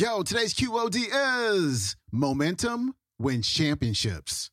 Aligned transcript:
Yo, 0.00 0.22
today's 0.22 0.54
QOD 0.54 1.08
is 1.50 1.96
Momentum 2.12 2.94
Wins 3.18 3.48
Championships. 3.48 4.48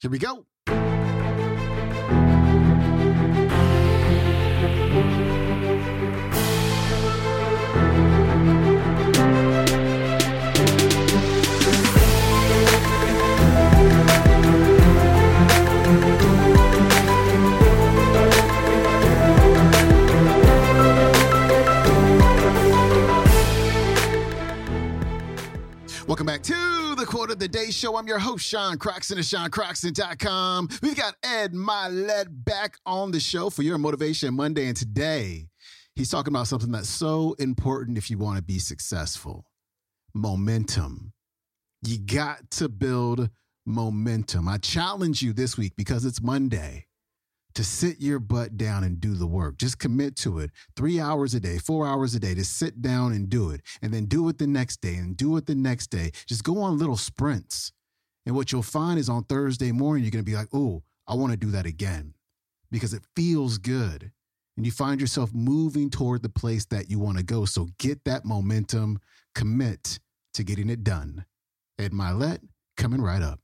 Here 0.00 0.10
we 0.10 0.18
go. 0.18 0.46
Show. 27.70 27.96
I'm 27.96 28.06
your 28.06 28.18
host, 28.18 28.44
Sean 28.44 28.78
Croxton 28.78 29.18
of 29.18 29.24
SeanCroxton.com. 29.24 30.68
We've 30.82 30.96
got 30.96 31.14
Ed 31.22 31.52
Mylett 31.52 32.26
back 32.30 32.76
on 32.84 33.12
the 33.12 33.20
show 33.20 33.50
for 33.50 33.62
your 33.62 33.78
Motivation 33.78 34.34
Monday. 34.34 34.66
And 34.66 34.76
today, 34.76 35.48
he's 35.94 36.10
talking 36.10 36.32
about 36.32 36.48
something 36.48 36.72
that's 36.72 36.88
so 36.88 37.34
important 37.38 37.96
if 37.98 38.10
you 38.10 38.18
want 38.18 38.36
to 38.36 38.42
be 38.42 38.58
successful 38.58 39.46
momentum. 40.14 41.12
You 41.82 41.98
got 41.98 42.50
to 42.52 42.68
build 42.68 43.30
momentum. 43.64 44.48
I 44.48 44.58
challenge 44.58 45.22
you 45.22 45.32
this 45.32 45.56
week 45.56 45.74
because 45.76 46.04
it's 46.04 46.20
Monday 46.20 46.86
to 47.54 47.64
sit 47.64 48.00
your 48.00 48.18
butt 48.18 48.56
down 48.56 48.84
and 48.84 49.00
do 49.00 49.14
the 49.14 49.26
work. 49.26 49.58
Just 49.58 49.78
commit 49.78 50.16
to 50.16 50.38
it. 50.38 50.50
Three 50.76 51.00
hours 51.00 51.34
a 51.34 51.40
day, 51.40 51.58
four 51.58 51.86
hours 51.86 52.14
a 52.14 52.20
day, 52.20 52.34
to 52.34 52.44
sit 52.44 52.80
down 52.80 53.12
and 53.12 53.28
do 53.28 53.50
it. 53.50 53.62
And 53.82 53.92
then 53.92 54.06
do 54.06 54.28
it 54.28 54.38
the 54.38 54.46
next 54.46 54.80
day 54.80 54.96
and 54.96 55.16
do 55.16 55.36
it 55.36 55.46
the 55.46 55.54
next 55.54 55.88
day. 55.88 56.12
Just 56.26 56.44
go 56.44 56.60
on 56.62 56.78
little 56.78 56.96
sprints. 56.96 57.72
And 58.26 58.34
what 58.36 58.52
you'll 58.52 58.62
find 58.62 58.98
is 58.98 59.08
on 59.08 59.24
Thursday 59.24 59.72
morning, 59.72 60.04
you're 60.04 60.10
going 60.10 60.24
to 60.24 60.30
be 60.30 60.36
like, 60.36 60.48
oh, 60.52 60.82
I 61.06 61.14
want 61.14 61.32
to 61.32 61.36
do 61.36 61.50
that 61.50 61.66
again 61.66 62.14
because 62.70 62.94
it 62.94 63.02
feels 63.16 63.58
good. 63.58 64.12
And 64.56 64.66
you 64.66 64.72
find 64.72 65.00
yourself 65.00 65.32
moving 65.32 65.90
toward 65.90 66.22
the 66.22 66.28
place 66.28 66.66
that 66.66 66.90
you 66.90 66.98
want 66.98 67.18
to 67.18 67.24
go. 67.24 67.44
So 67.44 67.68
get 67.78 68.04
that 68.04 68.24
momentum, 68.24 69.00
commit 69.34 69.98
to 70.34 70.44
getting 70.44 70.68
it 70.68 70.84
done. 70.84 71.24
Ed 71.78 71.92
Mylett 71.92 72.40
coming 72.76 73.00
right 73.00 73.22
up. 73.22 73.40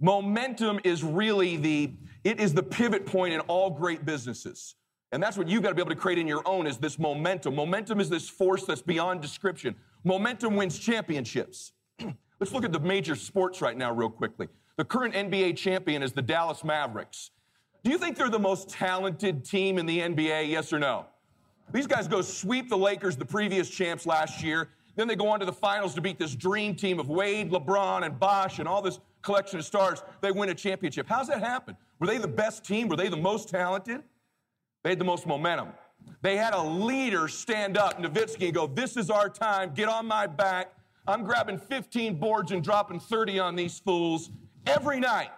Momentum 0.00 0.80
is 0.84 1.02
really 1.02 1.56
the 1.56 1.92
it 2.24 2.40
is 2.40 2.54
the 2.54 2.62
pivot 2.62 3.04
point 3.04 3.34
in 3.34 3.40
all 3.40 3.70
great 3.70 4.04
businesses. 4.04 4.76
And 5.12 5.22
that's 5.22 5.36
what 5.36 5.46
you've 5.46 5.62
got 5.62 5.68
to 5.68 5.74
be 5.74 5.82
able 5.82 5.90
to 5.90 5.96
create 5.96 6.18
in 6.18 6.26
your 6.26 6.42
own 6.46 6.66
is 6.66 6.78
this 6.78 6.98
momentum. 6.98 7.54
Momentum 7.54 8.00
is 8.00 8.08
this 8.08 8.28
force 8.28 8.64
that's 8.64 8.82
beyond 8.82 9.20
description. 9.20 9.76
Momentum 10.02 10.56
wins 10.56 10.78
championships. 10.78 11.72
Let's 12.40 12.52
look 12.52 12.64
at 12.64 12.72
the 12.72 12.80
major 12.80 13.14
sports 13.14 13.60
right 13.60 13.76
now 13.76 13.92
real 13.92 14.08
quickly. 14.08 14.48
The 14.76 14.84
current 14.84 15.14
NBA 15.14 15.56
champion 15.56 16.02
is 16.02 16.12
the 16.12 16.22
Dallas 16.22 16.64
Mavericks. 16.64 17.30
Do 17.84 17.90
you 17.90 17.98
think 17.98 18.16
they're 18.16 18.28
the 18.28 18.38
most 18.38 18.68
talented 18.68 19.44
team 19.44 19.78
in 19.78 19.86
the 19.86 20.00
NBA? 20.00 20.48
Yes 20.48 20.72
or 20.72 20.78
no? 20.78 21.06
These 21.72 21.86
guys 21.86 22.08
go 22.08 22.20
sweep 22.22 22.68
the 22.68 22.76
Lakers, 22.78 23.16
the 23.16 23.24
previous 23.24 23.70
champs 23.70 24.06
last 24.06 24.42
year. 24.42 24.70
Then 24.96 25.06
they 25.06 25.16
go 25.16 25.28
on 25.28 25.40
to 25.40 25.46
the 25.46 25.52
finals 25.52 25.94
to 25.94 26.00
beat 26.00 26.18
this 26.18 26.34
dream 26.34 26.74
team 26.74 26.98
of 26.98 27.08
Wade, 27.08 27.50
LeBron, 27.50 28.04
and 28.04 28.18
Bosh 28.18 28.58
and 28.58 28.66
all 28.66 28.82
this 28.82 28.98
collection 29.24 29.58
of 29.58 29.64
stars. 29.64 30.02
They 30.20 30.30
win 30.30 30.50
a 30.50 30.54
championship. 30.54 31.06
How's 31.08 31.28
that 31.28 31.40
happen? 31.40 31.76
Were 31.98 32.06
they 32.06 32.18
the 32.18 32.28
best 32.28 32.64
team? 32.64 32.88
Were 32.88 32.96
they 32.96 33.08
the 33.08 33.16
most 33.16 33.48
talented? 33.48 34.02
They 34.82 34.90
had 34.90 34.98
the 34.98 35.04
most 35.04 35.26
momentum. 35.26 35.70
They 36.20 36.36
had 36.36 36.54
a 36.54 36.62
leader 36.62 37.28
stand 37.28 37.78
up, 37.78 38.00
Nowitzki, 38.00 38.46
and 38.46 38.54
go, 38.54 38.66
This 38.66 38.96
is 38.96 39.10
our 39.10 39.28
time. 39.28 39.72
Get 39.74 39.88
on 39.88 40.06
my 40.06 40.26
back. 40.26 40.74
I'm 41.06 41.24
grabbing 41.24 41.58
15 41.58 42.18
boards 42.18 42.52
and 42.52 42.62
dropping 42.62 43.00
30 43.00 43.38
on 43.38 43.56
these 43.56 43.78
fools 43.78 44.30
every 44.66 45.00
night. 45.00 45.30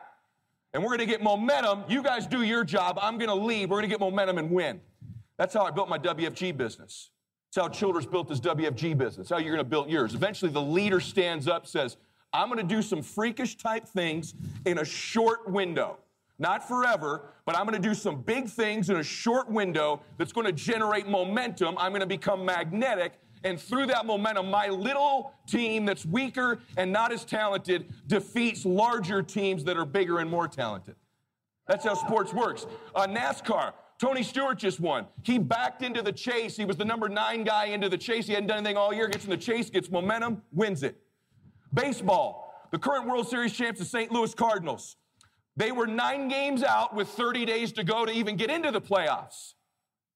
And 0.75 0.83
we're 0.83 0.91
going 0.91 1.01
to 1.01 1.07
get 1.07 1.23
momentum. 1.23 1.85
You 1.89 2.03
guys 2.03 2.27
do 2.27 2.43
your 2.43 2.65
job. 2.65 2.99
I'm 3.01 3.19
going 3.19 3.29
to 3.29 3.35
lead. 3.35 3.71
We're 3.71 3.77
going 3.77 3.89
to 3.89 3.93
get 3.93 4.01
momentum 4.01 4.39
and 4.39 4.51
win. 4.51 4.81
That's 5.39 5.55
how 5.55 5.65
I 5.65 5.71
built 5.71 5.89
my 5.89 5.99
WFG 5.99 6.57
business. 6.57 7.11
That's 7.55 7.65
how 7.65 7.69
Childress 7.69 8.07
built 8.07 8.29
his 8.29 8.41
WFG 8.41 8.97
business. 8.99 9.17
That's 9.17 9.31
how 9.31 9.39
you're 9.39 9.55
going 9.55 9.65
to 9.65 9.69
build 9.69 9.89
yours. 9.89 10.15
Eventually, 10.15 10.51
the 10.51 10.63
leader 10.63 11.01
stands 11.01 11.49
up, 11.49 11.67
says, 11.67 11.97
I'm 12.33 12.49
going 12.49 12.67
to 12.67 12.75
do 12.75 12.83
some 12.83 13.03
freakish 13.03 13.57
type 13.57 13.87
things 13.87 14.35
in 14.65 14.79
a 14.79 14.85
short 14.85 15.51
window. 15.51 15.99
Not 16.39 16.69
forever, 16.69 17.31
but 17.47 17.57
I'm 17.57 17.67
going 17.67 17.81
to 17.81 17.89
do 17.89 17.95
some 17.95 18.21
big 18.21 18.49
things 18.49 18.91
in 18.91 18.97
a 18.97 19.03
short 19.03 19.51
window 19.51 20.03
that's 20.19 20.33
going 20.33 20.47
to 20.47 20.53
generate 20.53 21.09
momentum. 21.09 21.77
I'm 21.79 21.93
going 21.93 22.01
to 22.01 22.07
become 22.07 22.45
magnetic. 22.45 23.15
And 23.43 23.61
through 23.61 23.87
that 23.87 24.05
momentum, 24.05 24.51
my 24.51 24.69
little 24.69 25.33
team 25.47 25.87
that's 25.87 26.05
weaker 26.05 26.59
and 26.77 26.93
not 26.93 27.13
as 27.13 27.25
talented 27.25 27.87
defeats 28.07 28.67
larger 28.67 29.23
teams 29.23 29.65
that 29.65 29.77
are 29.77 29.85
bigger 29.87 30.19
and 30.19 30.31
more 30.31 30.49
talented. 30.49 30.97
That's 31.67 31.85
how 31.85 31.95
sports 31.95 32.35
works. 32.35 32.67
Uh, 32.95 33.07
NASCAR, 33.07 33.73
Tony 33.99 34.23
Stewart 34.23 34.59
just 34.59 34.79
won. 34.79 35.07
He 35.23 35.39
backed 35.39 35.83
into 35.83 36.03
the 36.03 36.13
chase. 36.13 36.57
He 36.57 36.65
was 36.65 36.77
the 36.77 36.85
number 36.85 37.09
nine 37.09 37.45
guy 37.45 37.67
into 37.67 37.89
the 37.89 37.99
chase. 37.99 38.27
He 38.27 38.35
hadn't 38.35 38.49
done 38.49 38.59
anything 38.59 38.77
all 38.77 38.93
year. 38.93 39.09
Gets 39.09 39.25
in 39.25 39.31
the 39.31 39.37
chase, 39.37 39.71
gets 39.71 39.91
momentum, 39.91 40.43
wins 40.53 40.83
it. 40.83 41.01
Baseball, 41.73 42.69
the 42.71 42.79
current 42.79 43.07
World 43.07 43.29
Series 43.29 43.53
champs, 43.53 43.79
the 43.79 43.87
St. 43.87 44.11
Louis 44.11 44.35
Cardinals. 44.35 44.97
They 45.57 45.73
were 45.73 45.87
nine 45.87 46.29
games 46.29 46.63
out 46.63 46.95
with 46.95 47.09
30 47.09 47.45
days 47.45 47.73
to 47.73 47.85
go 47.85 48.05
to 48.05 48.13
even 48.13 48.37
get 48.37 48.51
into 48.51 48.71
the 48.71 48.81
playoffs. 48.81 49.55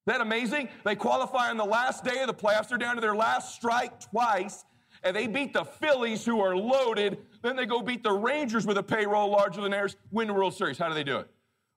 Isn't 0.07 0.19
that 0.19 0.21
amazing? 0.21 0.69
They 0.85 0.97
qualify 0.97 1.51
on 1.51 1.57
the 1.57 1.65
last 1.65 2.05
day 2.05 2.21
of 2.21 2.27
the 2.27 2.35
playoffs. 2.35 2.69
They're 2.69 2.79
down 2.79 2.95
to 2.97 3.01
their 3.01 3.15
last 3.15 3.55
strike 3.55 4.01
twice, 4.01 4.65
and 5.03 5.15
they 5.15 5.27
beat 5.27 5.53
the 5.53 5.65
Phillies, 5.65 6.25
who 6.25 6.41
are 6.41 6.57
loaded. 6.57 7.19
Then 7.43 7.57
they 7.57 7.67
go 7.67 7.81
beat 7.81 8.03
the 8.03 8.13
Rangers 8.13 8.67
with 8.67 8.77
a 8.79 8.83
payroll 8.83 9.31
larger 9.31 9.61
than 9.61 9.71
theirs, 9.71 9.97
win 10.11 10.29
the 10.29 10.35
World 10.35 10.55
Series. 10.55 10.79
How 10.79 10.89
do 10.89 10.95
they 10.95 11.05
do 11.05 11.19
it? 11.19 11.29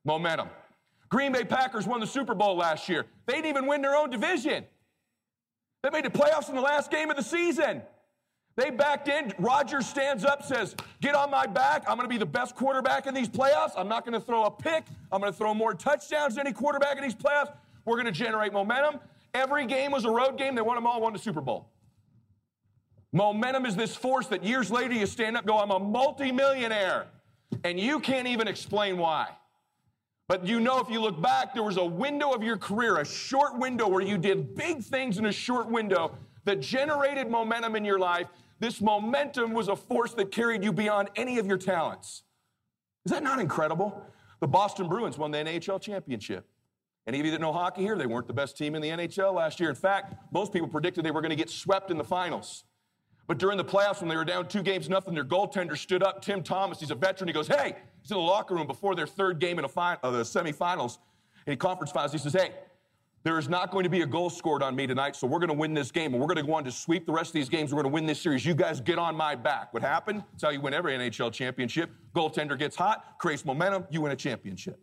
Momentum. 0.06 0.50
Green 1.10 1.32
Bay 1.32 1.44
Packers 1.44 1.86
won 1.86 2.00
the 2.00 2.08
Super 2.08 2.34
Bowl 2.34 2.58
last 2.58 2.90
year. 2.90 3.06
They 3.28 3.34
didn't 3.34 3.48
even 3.48 3.68
win 3.68 3.82
their 3.82 3.96
own 3.96 4.10
division. 4.10 4.66
They 5.84 5.90
made 5.90 6.06
the 6.06 6.10
playoffs 6.10 6.50
in 6.50 6.56
the 6.56 6.62
last 6.62 6.90
game 6.90 7.10
of 7.10 7.18
the 7.18 7.24
season. 7.24 7.84
They 8.56 8.70
backed 8.70 9.08
in. 9.08 9.34
Rodgers 9.40 9.88
stands 9.88 10.24
up, 10.24 10.44
says, 10.44 10.76
Get 11.02 11.16
on 11.16 11.32
my 11.32 11.48
back. 11.48 11.84
I'm 11.88 11.98
going 11.98 12.08
to 12.08 12.14
be 12.14 12.20
the 12.20 12.26
best 12.26 12.56
quarterback 12.56 13.08
in 13.08 13.14
these 13.14 13.30
playoffs. 13.30 13.72
I'm 13.76 13.88
not 13.88 14.06
going 14.06 14.14
to 14.14 14.26
throw 14.26 14.44
a 14.44 14.52
pick. 14.52 14.86
I'm 15.12 15.22
going 15.22 15.32
to 15.32 15.38
throw 15.38 15.54
more 15.54 15.74
touchdowns 15.74 16.36
than 16.36 16.46
any 16.46 16.54
quarterback 16.54 16.98
in 16.98 17.04
these 17.04 17.16
playoffs. 17.16 17.52
We're 17.86 17.96
going 17.96 18.06
to 18.06 18.12
generate 18.12 18.54
momentum. 18.54 19.00
Every 19.34 19.66
game 19.66 19.92
was 19.92 20.06
a 20.06 20.12
road 20.12 20.38
game. 20.38 20.54
They 20.54 20.62
won 20.62 20.76
them 20.76 20.86
all, 20.86 21.02
won 21.02 21.14
the 21.14 21.20
Super 21.20 21.42
Bowl. 21.42 21.68
Momentum 23.12 23.66
is 23.66 23.76
this 23.76 23.96
force 23.96 24.28
that 24.28 24.44
years 24.44 24.72
later 24.72 24.94
you 24.94 25.06
stand 25.06 25.36
up, 25.38 25.46
go, 25.46 25.58
I'm 25.58 25.72
a 25.72 25.80
multimillionaire. 25.80 27.08
And 27.64 27.80
you 27.80 28.00
can't 28.00 28.28
even 28.28 28.48
explain 28.48 28.98
why. 28.98 29.30
But 30.28 30.48
you 30.48 30.60
know, 30.60 30.80
if 30.80 30.90
you 30.90 31.02
look 31.02 31.22
back, 31.22 31.54
there 31.54 31.64
was 31.64 31.78
a 31.78 31.86
window 31.86 32.32
of 32.32 32.44
your 32.44 32.58
career, 32.58 32.98
a 32.98 33.06
short 33.06 33.60
window 33.60 33.88
where 33.88 34.02
you 34.02 34.18
did 34.18 34.56
big 34.56 34.82
things 34.82 35.18
in 35.18 35.26
a 35.26 35.32
short 35.32 35.68
window 35.70 36.18
that 36.46 36.60
generated 36.60 37.30
momentum 37.30 37.76
in 37.76 37.86
your 37.86 38.00
life 38.00 38.28
this 38.64 38.80
momentum 38.80 39.52
was 39.52 39.68
a 39.68 39.76
force 39.76 40.14
that 40.14 40.32
carried 40.32 40.64
you 40.64 40.72
beyond 40.72 41.10
any 41.18 41.38
of 41.38 41.46
your 41.46 41.58
talents. 41.58 42.24
Is 43.06 43.12
that 43.12 43.22
not 43.22 43.40
incredible? 43.40 44.02
The 44.40 44.48
Boston 44.48 44.88
Bruins 44.88 45.18
won 45.18 45.32
the 45.32 45.40
NHL 45.40 45.82
championship. 45.82 46.48
Any 47.06 47.20
of 47.20 47.26
you 47.26 47.34
that 47.34 47.42
know 47.42 47.52
hockey 47.52 47.82
here, 47.82 47.98
they 47.98 48.06
weren't 48.06 48.26
the 48.26 48.34
best 48.34 48.58
team 48.58 48.74
in 48.76 48.82
the 48.82 48.88
NHL 48.88 49.34
last 49.34 49.60
year. 49.60 49.68
In 49.68 49.76
fact, 49.76 50.16
most 50.32 50.54
people 50.54 50.70
predicted 50.70 51.04
they 51.04 51.12
were 51.12 51.20
going 51.20 51.32
to 51.32 51.36
get 51.36 51.50
swept 51.50 51.92
in 51.92 51.98
the 51.98 52.06
finals. 52.06 52.64
But 53.28 53.38
during 53.38 53.58
the 53.58 53.66
playoffs, 53.66 54.00
when 54.00 54.08
they 54.08 54.16
were 54.16 54.24
down 54.24 54.48
two 54.48 54.64
games 54.64 54.88
nothing, 54.88 55.14
their 55.14 55.26
goaltender 55.26 55.78
stood 55.78 56.02
up. 56.02 56.22
Tim 56.22 56.42
Thomas, 56.42 56.80
he's 56.80 56.92
a 56.92 56.96
veteran. 56.96 57.28
He 57.28 57.34
goes, 57.34 57.50
"Hey!" 57.50 57.76
He's 58.02 58.12
in 58.12 58.18
the 58.18 58.24
locker 58.24 58.56
room 58.56 58.68
before 58.68 58.96
their 58.96 59.08
third 59.08 59.40
game 59.40 59.60
in 59.60 59.66
a 59.66 59.68
uh, 59.78 60.12
the 60.12 60.24
semifinals, 60.24 61.00
in 61.48 61.58
conference 61.58 61.92
finals. 61.92 62.14
He 62.14 62.18
says, 62.18 62.32
"Hey, 62.32 62.52
there 63.24 63.40
is 63.40 63.48
not 63.48 63.72
going 63.72 63.84
to 63.84 63.90
be 63.90 64.02
a 64.02 64.06
goal 64.06 64.30
scored 64.30 64.62
on 64.62 64.76
me 64.76 64.86
tonight, 64.86 65.16
so 65.16 65.26
we're 65.26 65.40
going 65.40 65.50
to 65.50 65.56
win 65.56 65.74
this 65.74 65.92
game, 65.92 66.14
and 66.14 66.22
we're 66.22 66.28
going 66.28 66.38
to 66.38 66.44
go 66.44 66.54
on 66.54 66.64
to 66.66 66.72
sweep 66.72 67.06
the 67.06 67.12
rest 67.12 67.30
of 67.30 67.34
these 67.34 67.48
games. 67.48 67.74
We're 67.74 67.82
going 67.82 67.92
to 67.92 67.94
win 67.94 68.06
this 68.06 68.22
series. 68.22 68.46
You 68.46 68.54
guys 68.54 68.82
get 68.82 69.00
on 69.00 69.16
my 69.16 69.34
back. 69.34 69.74
What 69.74 69.82
happened? 69.82 70.24
That's 70.32 70.44
how 70.44 70.50
you 70.50 70.60
win 70.60 70.74
every 70.74 70.94
NHL 70.94 71.32
championship. 71.32 71.90
Goaltender 72.14 72.60
gets 72.60 72.76
hot, 72.76 73.16
creates 73.20 73.46
momentum, 73.46 73.86
you 73.90 74.02
win 74.02 74.12
a 74.12 74.16
championship. 74.16 74.80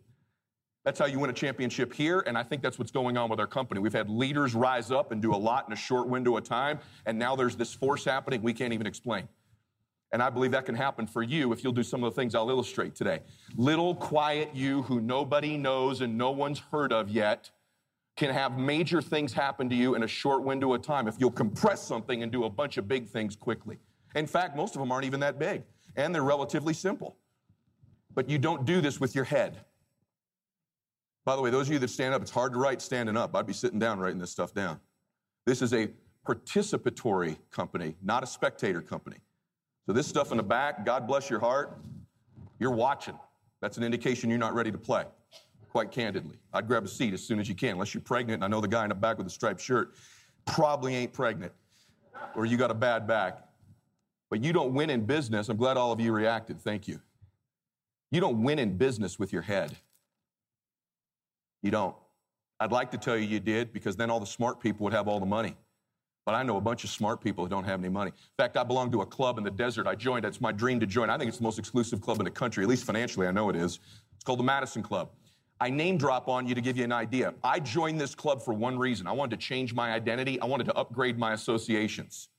That's 0.83 0.97
how 0.97 1.05
you 1.05 1.19
win 1.19 1.29
a 1.29 1.33
championship 1.33 1.93
here, 1.93 2.23
and 2.25 2.35
I 2.35 2.41
think 2.41 2.63
that's 2.63 2.79
what's 2.79 2.89
going 2.89 3.15
on 3.15 3.29
with 3.29 3.39
our 3.39 3.45
company. 3.45 3.79
We've 3.79 3.93
had 3.93 4.09
leaders 4.09 4.55
rise 4.55 4.89
up 4.89 5.11
and 5.11 5.21
do 5.21 5.35
a 5.35 5.37
lot 5.37 5.67
in 5.67 5.73
a 5.73 5.77
short 5.77 6.07
window 6.07 6.35
of 6.35 6.43
time, 6.43 6.79
and 7.05 7.19
now 7.19 7.35
there's 7.35 7.55
this 7.55 7.71
force 7.75 8.03
happening 8.03 8.41
we 8.41 8.53
can't 8.53 8.73
even 8.73 8.87
explain. 8.87 9.27
And 10.11 10.23
I 10.23 10.31
believe 10.31 10.51
that 10.51 10.65
can 10.65 10.75
happen 10.75 11.05
for 11.05 11.21
you 11.21 11.53
if 11.53 11.63
you'll 11.63 11.71
do 11.71 11.83
some 11.83 12.03
of 12.03 12.13
the 12.13 12.19
things 12.19 12.33
I'll 12.33 12.49
illustrate 12.49 12.95
today. 12.95 13.19
Little 13.55 13.93
quiet 13.93 14.49
you 14.53 14.81
who 14.81 14.99
nobody 14.99 15.55
knows 15.57 16.01
and 16.01 16.17
no 16.17 16.31
one's 16.31 16.59
heard 16.59 16.91
of 16.91 17.07
yet 17.07 17.51
can 18.15 18.33
have 18.33 18.57
major 18.57 19.01
things 19.01 19.33
happen 19.33 19.69
to 19.69 19.75
you 19.75 19.95
in 19.95 20.03
a 20.03 20.07
short 20.07 20.43
window 20.43 20.73
of 20.73 20.81
time 20.81 21.07
if 21.07 21.15
you'll 21.19 21.31
compress 21.31 21.81
something 21.81 22.23
and 22.23 22.31
do 22.31 22.43
a 22.43 22.49
bunch 22.49 22.77
of 22.77 22.87
big 22.87 23.07
things 23.07 23.35
quickly. 23.35 23.79
In 24.15 24.27
fact, 24.27 24.55
most 24.55 24.75
of 24.75 24.81
them 24.81 24.91
aren't 24.91 25.05
even 25.05 25.19
that 25.21 25.39
big, 25.39 25.63
and 25.95 26.13
they're 26.13 26.23
relatively 26.23 26.73
simple. 26.73 27.17
But 28.13 28.29
you 28.29 28.37
don't 28.37 28.65
do 28.65 28.81
this 28.81 28.99
with 28.99 29.15
your 29.15 29.23
head. 29.23 29.61
By 31.23 31.35
the 31.35 31.41
way, 31.41 31.49
those 31.49 31.67
of 31.67 31.73
you 31.73 31.79
that 31.79 31.89
stand 31.89 32.13
up, 32.13 32.21
it's 32.21 32.31
hard 32.31 32.53
to 32.53 32.59
write 32.59 32.81
standing 32.81 33.15
up. 33.15 33.35
I'd 33.35 33.47
be 33.47 33.53
sitting 33.53 33.79
down 33.79 33.99
writing 33.99 34.19
this 34.19 34.31
stuff 34.31 34.53
down. 34.53 34.79
This 35.45 35.61
is 35.61 35.73
a 35.73 35.89
participatory 36.27 37.37
company, 37.51 37.95
not 38.01 38.23
a 38.23 38.27
spectator 38.27 38.81
company. 38.81 39.17
So 39.85 39.93
this 39.93 40.07
stuff 40.07 40.31
in 40.31 40.37
the 40.37 40.43
back, 40.43 40.85
God 40.85 41.07
bless 41.07 41.29
your 41.29 41.39
heart, 41.39 41.79
you're 42.59 42.71
watching. 42.71 43.17
That's 43.61 43.77
an 43.77 43.83
indication 43.83 44.29
you're 44.29 44.39
not 44.39 44.53
ready 44.53 44.71
to 44.71 44.77
play, 44.77 45.05
quite 45.71 45.89
candidly. 45.89 46.37
I'd 46.53 46.67
grab 46.67 46.83
a 46.83 46.87
seat 46.87 47.13
as 47.13 47.23
soon 47.23 47.39
as 47.39 47.47
you 47.47 47.55
can, 47.55 47.71
unless 47.71 47.93
you're 47.93 48.01
pregnant, 48.01 48.43
and 48.43 48.43
I 48.43 48.47
know 48.47 48.61
the 48.61 48.67
guy 48.67 48.83
in 48.83 48.89
the 48.89 48.95
back 48.95 49.17
with 49.17 49.25
the 49.25 49.31
striped 49.31 49.61
shirt 49.61 49.93
probably 50.45 50.95
ain't 50.95 51.13
pregnant, 51.13 51.53
or 52.35 52.45
you 52.45 52.57
got 52.57 52.71
a 52.71 52.75
bad 52.75 53.07
back. 53.07 53.39
But 54.29 54.43
you 54.43 54.53
don't 54.53 54.73
win 54.73 54.89
in 54.89 55.05
business. 55.05 55.49
I'm 55.49 55.57
glad 55.57 55.77
all 55.77 55.91
of 55.91 55.99
you 55.99 56.11
reacted. 56.11 56.59
Thank 56.61 56.87
you. 56.87 56.99
You 58.11 58.19
don't 58.19 58.43
win 58.43 58.59
in 58.59 58.77
business 58.77 59.17
with 59.17 59.31
your 59.31 59.41
head. 59.41 59.75
You 61.61 61.71
don't. 61.71 61.95
I'd 62.59 62.71
like 62.71 62.91
to 62.91 62.97
tell 62.97 63.17
you 63.17 63.25
you 63.25 63.39
did 63.39 63.71
because 63.73 63.95
then 63.95 64.09
all 64.09 64.19
the 64.19 64.25
smart 64.25 64.59
people 64.59 64.83
would 64.83 64.93
have 64.93 65.07
all 65.07 65.19
the 65.19 65.25
money. 65.25 65.55
But 66.25 66.35
I 66.35 66.43
know 66.43 66.57
a 66.57 66.61
bunch 66.61 66.83
of 66.83 66.89
smart 66.89 67.21
people 67.21 67.43
who 67.43 67.49
don't 67.49 67.63
have 67.63 67.79
any 67.79 67.89
money. 67.89 68.09
In 68.11 68.43
fact, 68.43 68.55
I 68.55 68.63
belong 68.63 68.91
to 68.91 69.01
a 69.01 69.05
club 69.05 69.37
in 69.37 69.43
the 69.43 69.51
desert. 69.51 69.87
I 69.87 69.95
joined. 69.95 70.23
It's 70.25 70.39
my 70.39 70.51
dream 70.51 70.79
to 70.79 70.85
join. 70.85 71.09
I 71.09 71.17
think 71.17 71.29
it's 71.29 71.39
the 71.39 71.43
most 71.43 71.57
exclusive 71.57 72.01
club 72.01 72.19
in 72.19 72.25
the 72.25 72.31
country, 72.31 72.63
at 72.63 72.69
least 72.69 72.83
financially. 72.83 73.27
I 73.27 73.31
know 73.31 73.49
it 73.49 73.55
is. 73.55 73.79
It's 74.13 74.23
called 74.23 74.39
the 74.39 74.43
Madison 74.43 74.83
Club. 74.83 75.09
I 75.61 75.69
name 75.69 75.95
drop 75.95 76.27
on 76.27 76.47
you 76.47 76.55
to 76.55 76.59
give 76.59 76.75
you 76.75 76.83
an 76.83 76.91
idea. 76.91 77.35
I 77.43 77.59
joined 77.59 78.01
this 78.01 78.15
club 78.15 78.41
for 78.41 78.51
one 78.51 78.79
reason. 78.79 79.05
I 79.05 79.11
wanted 79.11 79.39
to 79.39 79.45
change 79.45 79.75
my 79.75 79.91
identity. 79.93 80.41
I 80.41 80.45
wanted 80.45 80.63
to 80.65 80.73
upgrade 80.73 81.19
my 81.19 81.33
associations. 81.33 82.29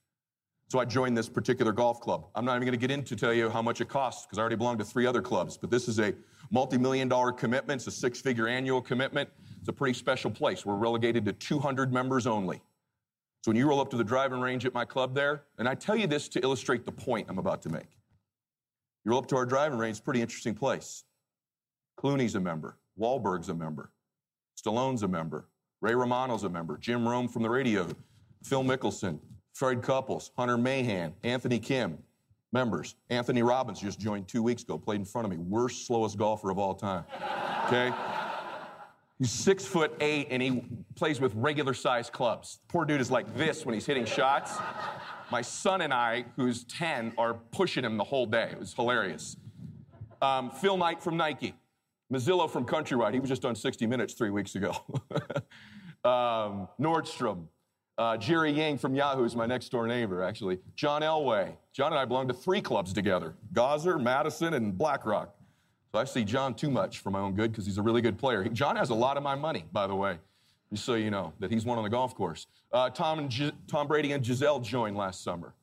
So 0.67 0.81
I 0.81 0.85
joined 0.85 1.17
this 1.17 1.29
particular 1.29 1.71
golf 1.71 2.01
club. 2.01 2.27
I'm 2.35 2.45
not 2.45 2.57
even 2.57 2.67
going 2.67 2.73
to 2.73 2.85
get 2.85 2.91
into 2.91 3.15
tell 3.15 3.33
you 3.33 3.49
how 3.49 3.63
much 3.63 3.81
it 3.81 3.89
costs 3.89 4.27
because 4.27 4.39
I 4.39 4.41
already 4.41 4.57
belong 4.57 4.77
to 4.79 4.85
three 4.85 5.07
other 5.07 5.23
clubs. 5.23 5.57
But 5.57 5.71
this 5.71 5.87
is 5.87 6.01
a 6.01 6.15
multi-million 6.51 7.09
dollar 7.09 7.31
commitment. 7.31 7.83
It's 7.83 7.87
a 7.87 7.93
six-figure 7.93 8.49
annual 8.49 8.83
commitment. 8.83 9.31
It's 9.61 9.69
a 9.69 9.73
pretty 9.73 9.97
special 9.97 10.33
place. 10.33 10.67
We're 10.67 10.75
relegated 10.75 11.25
to 11.27 11.33
200 11.33 11.93
members 11.93 12.27
only. 12.27 12.57
So 13.45 13.53
when 13.53 13.57
you 13.57 13.69
roll 13.69 13.81
up 13.81 13.91
to 13.91 13.97
the 13.97 14.05
driving 14.05 14.41
range 14.41 14.67
at 14.67 14.75
my 14.75 14.85
club 14.85 15.15
there, 15.15 15.45
and 15.59 15.69
I 15.69 15.77
tell 15.77 15.95
you 15.95 16.09
this 16.09 16.29
to 16.31 16.41
illustrate 16.41 16.85
the 16.85 16.93
point 16.93 17.29
I'm 17.31 17.39
about 17.39 17.63
to 17.63 17.69
make. 17.69 17.99
You 19.05 19.13
roll 19.13 19.21
up 19.21 19.29
to 19.29 19.37
our 19.37 19.47
driving 19.47 19.79
range, 19.79 20.03
pretty 20.03 20.23
interesting 20.23 20.57
place. 20.57 21.05
Clooney's 21.97 22.35
a 22.35 22.41
member. 22.41 22.79
Wahlberg's 22.99 23.49
a 23.49 23.55
member. 23.55 23.91
Stallone's 24.57 25.03
a 25.03 25.09
member. 25.09 25.49
Ray 25.81 25.95
Romano's 25.95 26.45
a 26.45 26.49
member. 26.49 26.79
Jim 26.79 27.07
Rome 27.07 27.29
from 27.29 27.43
the 27.43 27.51
radio. 27.51 27.89
Phil 28.45 28.63
Mickelson. 28.63 29.19
Fred 29.55 29.83
Couples. 29.83 30.31
Hunter 30.37 30.57
Mahan. 30.57 31.13
Anthony 31.25 31.59
Kim. 31.59 31.99
Members. 32.53 32.95
Anthony 33.11 33.43
Robbins 33.43 33.81
just 33.81 33.99
joined 33.99 34.29
two 34.29 34.43
weeks 34.43 34.63
ago, 34.63 34.79
played 34.79 35.01
in 35.01 35.05
front 35.05 35.25
of 35.25 35.31
me. 35.31 35.39
Worst, 35.39 35.87
slowest 35.87 36.19
golfer 36.19 36.51
of 36.51 36.59
all 36.59 36.75
time. 36.75 37.05
Okay? 37.67 37.93
He's 39.19 39.31
six 39.31 39.65
foot 39.65 39.95
eight 40.01 40.29
and 40.31 40.43
he 40.43 40.65
plays 40.97 41.21
with 41.21 41.33
regular 41.35 41.75
sized 41.75 42.13
clubs. 42.13 42.59
Poor 42.69 42.85
dude 42.85 43.01
is 43.01 43.11
like 43.11 43.35
this 43.37 43.65
when 43.65 43.75
he's 43.75 43.87
hitting 43.87 44.05
shots. 44.05 44.59
My 45.31 45.41
son 45.41 45.81
and 45.81 45.95
I, 45.95 46.25
who's 46.37 46.65
10, 46.65 47.15
are 47.17 47.35
pushing 47.35 47.85
him 47.85 47.97
the 47.97 48.05
whole 48.05 48.27
day. 48.27 48.51
It 48.53 48.59
was 48.59 48.75
hilarious. 48.75 49.37
Um, 50.21 50.51
Phil 50.51 50.77
Knight 50.77 51.03
from 51.03 51.17
Nike. 51.17 51.55
Mozilo 52.13 52.51
from 52.51 52.67
Countrywide. 52.67 53.15
He 53.15 53.21
was 53.21 53.31
just 53.31 53.45
on 53.45 53.55
60 53.55 53.87
Minutes 53.87 54.15
three 54.15 54.31
weeks 54.31 54.55
ago. 54.55 54.71
um, 56.05 56.69
Nordstrom. 56.79 57.47
Uh, 57.97 58.17
Jerry 58.17 58.51
Yang 58.53 58.79
from 58.79 58.95
Yahoo 58.95 59.25
is 59.25 59.37
my 59.37 59.47
next 59.47 59.69
door 59.71 59.87
neighbor, 59.87 60.23
actually. 60.23 60.59
John 60.75 61.03
Elway. 61.03 61.57
John 61.73 61.93
and 61.93 61.99
I 61.99 62.05
belong 62.05 62.29
to 62.29 62.35
three 62.35 62.61
clubs 62.61 62.93
together 62.93 63.35
Gawser, 63.53 63.99
Madison, 63.99 64.55
and 64.55 64.77
BlackRock. 64.77 65.35
So 65.93 65.99
I 65.99 66.05
see 66.05 66.25
John 66.25 66.55
too 66.55 66.71
much 66.71 66.99
for 67.01 67.11
my 67.11 67.21
own 67.21 67.35
good 67.35 67.53
because 67.53 67.67
he's 67.67 67.79
a 67.79 67.83
really 67.83 68.01
good 68.01 68.19
player. 68.19 68.45
John 68.45 68.77
has 68.77 68.91
a 68.91 68.95
lot 68.95 69.17
of 69.17 69.23
my 69.23 69.35
money, 69.35 69.65
by 69.73 69.87
the 69.87 69.95
way, 69.95 70.19
just 70.73 70.85
so 70.85 70.95
you 70.95 71.11
know 71.11 71.35
that 71.39 71.51
he's 71.51 71.67
one 71.67 71.77
on 71.77 71.85
the 71.85 71.91
golf 71.91 72.15
course. 72.15 72.47
Uh, 72.73 72.89
Tom, 72.89 73.19
and 73.19 73.31
G- 73.31 73.53
Tom 73.69 73.87
Brady 73.87 74.13
and 74.13 74.25
Gisele 74.25 74.61
joined 74.61 74.97
last 74.97 75.23
summer. 75.23 75.55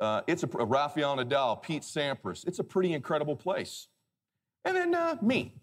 Uh, 0.00 0.22
it's 0.26 0.42
a, 0.42 0.46
Rafael 0.48 1.16
Nadal, 1.16 1.62
Pete 1.62 1.82
Sampras. 1.82 2.46
It's 2.46 2.58
a 2.58 2.64
pretty 2.64 2.92
incredible 2.92 3.36
place. 3.36 3.86
And 4.64 4.76
then 4.76 4.94
uh, 4.94 5.16
me, 5.22 5.54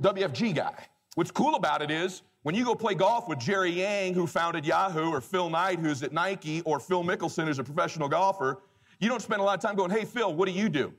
WFG 0.00 0.54
guy. 0.54 0.86
What's 1.14 1.30
cool 1.30 1.54
about 1.54 1.82
it 1.82 1.90
is 1.90 2.22
when 2.42 2.54
you 2.54 2.64
go 2.64 2.74
play 2.74 2.94
golf 2.94 3.28
with 3.28 3.38
Jerry 3.38 3.70
Yang, 3.70 4.14
who 4.14 4.26
founded 4.26 4.64
Yahoo, 4.64 5.10
or 5.10 5.20
Phil 5.20 5.50
Knight, 5.50 5.78
who's 5.78 6.02
at 6.02 6.12
Nike, 6.12 6.62
or 6.62 6.80
Phil 6.80 7.04
Mickelson, 7.04 7.46
who's 7.46 7.58
a 7.58 7.64
professional 7.64 8.08
golfer, 8.08 8.62
you 8.98 9.08
don't 9.08 9.22
spend 9.22 9.40
a 9.40 9.44
lot 9.44 9.54
of 9.54 9.60
time 9.60 9.76
going, 9.76 9.90
hey, 9.90 10.04
Phil, 10.04 10.32
what 10.32 10.46
do 10.46 10.52
you 10.52 10.68
do? 10.68 10.92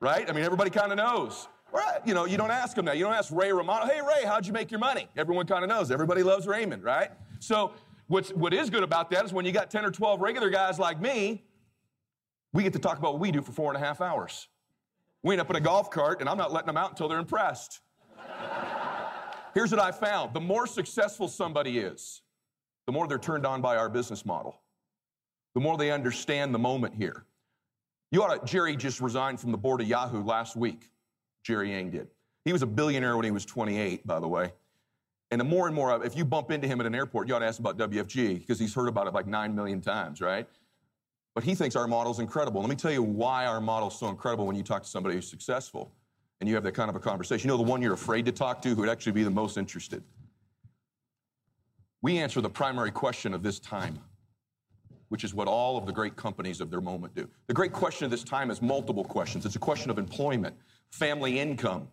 Right? 0.00 0.28
I 0.28 0.32
mean, 0.32 0.44
everybody 0.44 0.70
kind 0.70 0.90
of 0.92 0.98
knows. 0.98 1.48
Right? 1.72 1.98
You 2.04 2.14
know, 2.14 2.24
you 2.24 2.36
don't 2.36 2.50
ask 2.50 2.76
them 2.76 2.84
that. 2.84 2.98
You 2.98 3.04
don't 3.04 3.14
ask 3.14 3.32
Ray 3.32 3.52
Romano, 3.52 3.86
hey, 3.86 4.00
Ray, 4.00 4.24
how'd 4.24 4.46
you 4.46 4.52
make 4.52 4.70
your 4.70 4.78
money? 4.78 5.08
Everyone 5.16 5.46
kind 5.46 5.64
of 5.64 5.68
knows. 5.68 5.90
Everybody 5.90 6.22
loves 6.22 6.46
Raymond, 6.46 6.84
right? 6.84 7.10
So, 7.40 7.72
what's, 8.06 8.30
what 8.30 8.54
is 8.54 8.70
good 8.70 8.82
about 8.82 9.10
that 9.10 9.24
is 9.24 9.32
when 9.32 9.44
you 9.44 9.52
got 9.52 9.70
10 9.70 9.84
or 9.84 9.90
12 9.90 10.20
regular 10.20 10.50
guys 10.50 10.78
like 10.78 11.00
me, 11.00 11.42
we 12.52 12.62
get 12.62 12.72
to 12.74 12.78
talk 12.78 12.98
about 12.98 13.14
what 13.14 13.20
we 13.20 13.32
do 13.32 13.42
for 13.42 13.52
four 13.52 13.74
and 13.74 13.82
a 13.82 13.84
half 13.84 14.00
hours. 14.00 14.48
We 15.24 15.34
end 15.34 15.40
up 15.40 15.50
in 15.50 15.56
a 15.56 15.60
golf 15.60 15.90
cart, 15.90 16.20
and 16.20 16.28
I'm 16.28 16.38
not 16.38 16.52
letting 16.52 16.68
them 16.68 16.76
out 16.76 16.90
until 16.90 17.08
they're 17.08 17.18
impressed. 17.18 17.80
Here's 19.54 19.70
what 19.70 19.80
I 19.80 19.92
found 19.92 20.34
the 20.34 20.40
more 20.40 20.66
successful 20.66 21.28
somebody 21.28 21.78
is, 21.78 22.22
the 22.86 22.92
more 22.92 23.06
they're 23.06 23.18
turned 23.18 23.46
on 23.46 23.62
by 23.62 23.76
our 23.76 23.88
business 23.88 24.26
model, 24.26 24.60
the 25.54 25.60
more 25.60 25.78
they 25.78 25.92
understand 25.92 26.52
the 26.52 26.58
moment 26.58 26.94
here. 26.94 27.24
You 28.10 28.22
ought 28.22 28.40
to, 28.40 28.46
Jerry 28.46 28.76
just 28.76 29.00
resigned 29.00 29.40
from 29.40 29.52
the 29.52 29.58
board 29.58 29.80
of 29.80 29.88
Yahoo 29.88 30.22
last 30.22 30.56
week. 30.56 30.90
Jerry 31.44 31.70
Yang 31.70 31.90
did. 31.90 32.08
He 32.44 32.52
was 32.52 32.62
a 32.62 32.66
billionaire 32.66 33.16
when 33.16 33.24
he 33.24 33.30
was 33.30 33.44
28, 33.44 34.06
by 34.06 34.20
the 34.20 34.28
way. 34.28 34.52
And 35.30 35.40
the 35.40 35.44
more 35.44 35.66
and 35.66 35.74
more, 35.74 36.04
if 36.04 36.16
you 36.16 36.24
bump 36.24 36.50
into 36.50 36.68
him 36.68 36.80
at 36.80 36.86
an 36.86 36.94
airport, 36.94 37.28
you 37.28 37.34
ought 37.34 37.40
to 37.40 37.46
ask 37.46 37.58
about 37.58 37.78
WFG 37.78 38.40
because 38.40 38.58
he's 38.58 38.74
heard 38.74 38.88
about 38.88 39.06
it 39.06 39.14
like 39.14 39.26
nine 39.26 39.54
million 39.54 39.80
times, 39.80 40.20
right? 40.20 40.46
But 41.34 41.44
he 41.44 41.54
thinks 41.54 41.74
our 41.74 41.88
model's 41.88 42.20
incredible. 42.20 42.60
Let 42.60 42.70
me 42.70 42.76
tell 42.76 42.92
you 42.92 43.02
why 43.02 43.46
our 43.46 43.60
model's 43.60 43.98
so 43.98 44.08
incredible 44.08 44.46
when 44.46 44.56
you 44.56 44.62
talk 44.62 44.82
to 44.82 44.88
somebody 44.88 45.16
who's 45.16 45.28
successful 45.28 45.92
and 46.40 46.48
you 46.48 46.54
have 46.54 46.64
that 46.64 46.72
kind 46.72 46.90
of 46.90 46.96
a 46.96 47.00
conversation. 47.00 47.48
You 47.48 47.56
know 47.56 47.62
the 47.62 47.70
one 47.70 47.80
you're 47.80 47.94
afraid 47.94 48.24
to 48.26 48.32
talk 48.32 48.60
to 48.62 48.70
who 48.70 48.76
would 48.76 48.88
actually 48.88 49.12
be 49.12 49.24
the 49.24 49.30
most 49.30 49.56
interested? 49.56 50.02
We 52.02 52.18
answer 52.18 52.40
the 52.40 52.50
primary 52.50 52.90
question 52.90 53.32
of 53.32 53.42
this 53.42 53.58
time 53.58 53.98
which 55.14 55.22
is 55.22 55.32
what 55.32 55.46
all 55.46 55.76
of 55.76 55.86
the 55.86 55.92
great 55.92 56.16
companies 56.16 56.60
of 56.60 56.70
their 56.70 56.80
moment 56.80 57.14
do. 57.14 57.28
The 57.46 57.54
great 57.54 57.72
question 57.72 58.04
of 58.04 58.10
this 58.10 58.24
time 58.24 58.50
is 58.50 58.60
multiple 58.60 59.04
questions. 59.04 59.46
It's 59.46 59.54
a 59.54 59.60
question 59.60 59.88
of 59.90 59.96
employment, 59.96 60.56
family 60.90 61.38
income, 61.38 61.86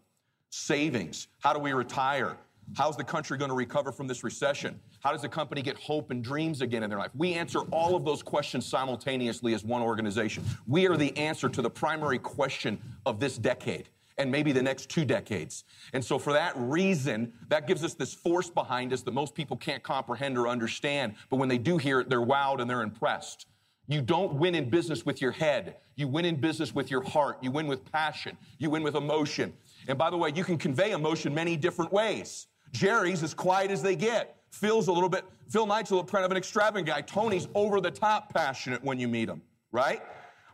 savings. 0.49 1.27
How 1.39 1.53
do 1.53 1.59
we 1.59 1.73
retire? 1.73 2.35
How's 2.75 2.97
the 2.97 3.03
country 3.03 3.37
going 3.37 3.49
to 3.49 3.55
recover 3.55 3.91
from 3.91 4.07
this 4.07 4.23
recession? 4.23 4.79
How 5.01 5.11
does 5.11 5.21
the 5.21 5.29
company 5.29 5.61
get 5.61 5.77
hope 5.77 6.09
and 6.09 6.23
dreams 6.23 6.61
again 6.61 6.81
in 6.81 6.89
their 6.89 6.97
life? 6.97 7.11
We 7.13 7.33
answer 7.33 7.59
all 7.71 7.95
of 7.95 8.05
those 8.05 8.23
questions 8.23 8.65
simultaneously 8.65 9.53
as 9.53 9.63
one 9.63 9.83
organization. 9.83 10.43
We 10.65 10.87
are 10.87 10.97
the 10.97 11.15
answer 11.17 11.47
to 11.47 11.61
the 11.61 11.69
primary 11.69 12.17
question 12.17 12.81
of 13.05 13.19
this 13.19 13.37
decade 13.37 13.89
and 14.17 14.31
maybe 14.31 14.51
the 14.51 14.61
next 14.61 14.89
two 14.89 15.05
decades. 15.05 15.63
And 15.93 16.03
so, 16.03 16.19
for 16.19 16.33
that 16.33 16.53
reason, 16.55 17.33
that 17.49 17.67
gives 17.67 17.83
us 17.83 17.93
this 17.93 18.13
force 18.13 18.49
behind 18.49 18.93
us 18.93 19.01
that 19.03 19.13
most 19.13 19.35
people 19.35 19.57
can't 19.57 19.83
comprehend 19.83 20.37
or 20.37 20.47
understand. 20.47 21.15
But 21.29 21.37
when 21.37 21.49
they 21.49 21.57
do 21.57 21.77
hear 21.77 21.99
it, 21.99 22.09
they're 22.09 22.21
wowed 22.21 22.61
and 22.61 22.69
they're 22.69 22.81
impressed. 22.81 23.47
You 23.87 24.01
don't 24.01 24.35
win 24.35 24.55
in 24.55 24.69
business 24.69 25.05
with 25.05 25.21
your 25.21 25.31
head. 25.31 25.77
You 25.95 26.07
win 26.07 26.25
in 26.25 26.37
business 26.37 26.73
with 26.73 26.89
your 26.89 27.03
heart. 27.03 27.39
You 27.41 27.51
win 27.51 27.67
with 27.67 27.89
passion. 27.91 28.37
You 28.57 28.69
win 28.69 28.83
with 28.83 28.95
emotion. 28.95 29.53
And 29.87 29.97
by 29.97 30.09
the 30.09 30.17
way, 30.17 30.31
you 30.33 30.43
can 30.43 30.57
convey 30.57 30.91
emotion 30.91 31.33
many 31.33 31.57
different 31.57 31.91
ways. 31.91 32.47
Jerry's 32.71 33.23
as 33.23 33.33
quiet 33.33 33.71
as 33.71 33.81
they 33.81 33.95
get. 33.95 34.37
Phil's 34.51 34.87
a 34.87 34.91
little 34.91 35.09
bit, 35.09 35.25
Phil 35.49 35.65
Knight's 35.65 35.91
a 35.91 35.95
little 35.95 36.09
kind 36.09 36.25
of 36.25 36.31
an 36.31 36.37
extravagant 36.37 36.87
guy. 36.87 37.01
Tony's 37.01 37.47
over 37.55 37.81
the 37.81 37.91
top 37.91 38.33
passionate 38.33 38.83
when 38.83 38.99
you 38.99 39.07
meet 39.07 39.29
him, 39.29 39.41
right? 39.71 40.01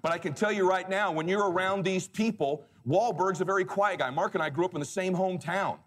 But 0.01 0.12
I 0.12 0.18
can 0.18 0.34
tell 0.34 0.51
you 0.51 0.70
right 0.70 0.89
now, 0.89 1.12
when 1.12 1.27
you're 1.27 1.50
around 1.50 1.84
these 1.84 2.08
people, 2.08 2.66
Wahlberg's 2.88 3.42
a 3.42 3.46
very 3.46 3.66
quiet 3.66 4.00
guy. 4.00 4.10
Mark 4.10 4.36
and 4.36 4.44
I 4.44 4.50
grew 4.50 4.66
up 4.66 4.74
in 4.74 4.80
the 4.80 4.86
same 4.86 5.13
hometown. 5.13 5.77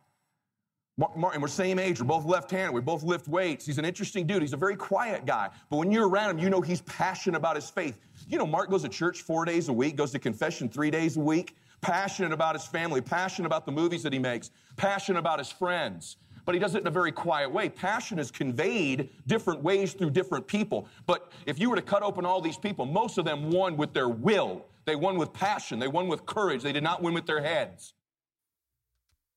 Mark, 0.99 1.17
Mark, 1.17 1.35
and 1.35 1.43
we're 1.43 1.49
same 1.49 1.79
age. 1.79 2.00
We're 2.00 2.07
both 2.07 2.26
left-handed. 2.26 2.73
We 2.73 2.83
both 2.83 3.02
lift 3.02 3.26
weights. 3.26 3.64
He's 3.64 3.79
an 3.79 3.87
interesting 3.87 4.26
dude. 4.26 4.43
He's 4.43 4.52
a 4.52 4.59
very 4.59 4.76
quiet 4.76 5.25
guy. 5.25 5.49
But 5.71 5.79
when 5.79 5.90
you're 5.90 6.09
around 6.09 6.31
him, 6.31 6.38
you 6.38 6.50
know 6.50 6.61
he's 6.61 6.83
passionate 6.83 7.38
about 7.38 7.57
his 7.57 7.71
faith. 7.71 7.99
You 8.29 8.37
know, 8.37 8.47
Mark 8.47 8.69
goes 8.69 8.83
to 8.83 8.88
church 8.88 9.23
four 9.23 9.47
days 9.47 9.69
a 9.69 9.73
week, 9.73 9.97
goes 9.97 10.11
to 10.12 10.19
confession 10.19 10.69
three 10.69 10.90
days 10.90 11.17
a 11.17 11.21
week, 11.21 11.57
passionate 11.81 12.33
about 12.33 12.55
his 12.55 12.67
family, 12.67 13.00
passionate 13.00 13.47
about 13.47 13.64
the 13.64 13.73
movies 13.73 14.02
that 14.02 14.12
he 14.12 14.19
makes, 14.19 14.50
passionate 14.76 15.19
about 15.19 15.38
his 15.38 15.50
friends 15.50 16.17
but 16.44 16.54
he 16.54 16.59
does 16.59 16.75
it 16.75 16.80
in 16.80 16.87
a 16.87 16.90
very 16.90 17.12
quiet 17.12 17.50
way. 17.50 17.68
Passion 17.68 18.18
is 18.18 18.30
conveyed 18.30 19.11
different 19.26 19.62
ways 19.62 19.92
through 19.92 20.11
different 20.11 20.47
people. 20.47 20.88
But 21.06 21.32
if 21.47 21.59
you 21.59 21.70
were 21.70 21.76
to 21.76 21.82
cut 21.82 22.02
open 22.02 22.25
all 22.25 22.40
these 22.40 22.59
people, 22.59 22.87
most 22.87 23.18
of 23.18 23.25
them 23.25 23.50
won 23.50 23.76
with 23.76 23.92
their 23.92 24.09
will. 24.09 24.66
They 24.85 24.97
won 24.97 25.16
with 25.18 25.32
passion. 25.32 25.78
They 25.78 25.88
won 25.88 26.09
with 26.09 26.26
courage. 26.26 26.62
They 26.62 26.73
did 26.73 26.82
not 26.82 27.02
win 27.02 27.14
with 27.14 27.26
their 27.26 27.42
heads. 27.42 27.94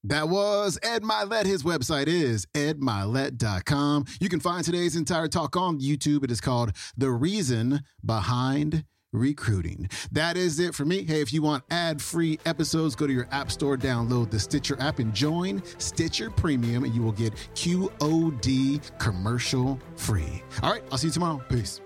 That 0.05 0.27
was 0.27 0.77
Ed 0.83 1.01
Mylett. 1.01 1.45
His 1.45 1.63
website 1.63 2.07
is 2.07 2.45
edmylett.com. 2.47 4.05
You 4.19 4.27
can 4.27 4.41
find 4.41 4.65
today's 4.65 4.97
entire 4.97 5.29
talk 5.29 5.55
on 5.55 5.79
YouTube. 5.79 6.25
It 6.25 6.31
is 6.31 6.41
called 6.41 6.73
The 6.97 7.09
Reason 7.09 7.81
Behind 8.05 8.83
recruiting. 9.13 9.89
That 10.11 10.35
is 10.35 10.59
it 10.59 10.75
for 10.75 10.83
me. 10.83 11.03
Hey, 11.03 11.21
if 11.21 11.31
you 11.31 11.41
want 11.41 11.63
ad 11.69 12.01
free 12.01 12.39
episodes, 12.45 12.95
go 12.95 13.07
to 13.07 13.13
your 13.13 13.27
App 13.31 13.51
Store, 13.51 13.77
download 13.77 14.29
the 14.29 14.39
Stitcher 14.39 14.75
app, 14.79 14.99
and 14.99 15.13
join 15.13 15.63
Stitcher 15.77 16.29
Premium, 16.29 16.83
and 16.83 16.93
you 16.93 17.01
will 17.01 17.11
get 17.13 17.33
QOD 17.53 18.99
commercial 18.99 19.79
free. 19.95 20.43
All 20.61 20.71
right, 20.71 20.83
I'll 20.91 20.97
see 20.97 21.07
you 21.07 21.13
tomorrow. 21.13 21.41
Peace. 21.49 21.79